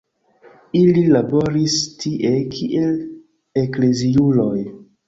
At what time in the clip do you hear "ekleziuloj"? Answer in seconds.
3.67-4.61